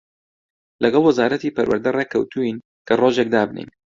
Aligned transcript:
لەگەڵ 0.83 1.03
وەزارەتی 1.05 1.53
پەروەردە 1.55 1.91
ڕێک 1.97 2.09
کەوتووین 2.13 2.57
کە 2.87 2.93
ڕۆژێک 3.01 3.27
دابنێین 3.35 3.69